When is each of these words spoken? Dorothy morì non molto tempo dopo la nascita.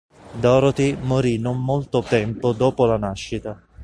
Dorothy 0.39 0.97
morì 0.99 1.37
non 1.37 1.63
molto 1.63 2.01
tempo 2.01 2.53
dopo 2.53 2.85
la 2.85 2.97
nascita. 2.97 3.61